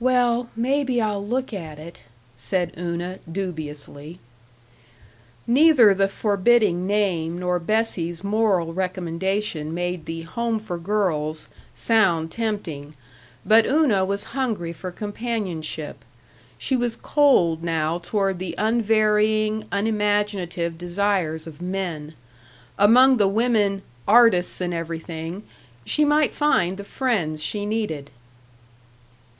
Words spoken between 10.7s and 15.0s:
Girls sound tempting, but Una was hungry for